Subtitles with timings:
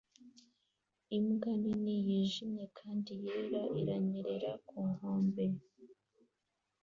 [1.17, 5.45] Imbwa nini yijimye kandi yera iranyerera ku nkombe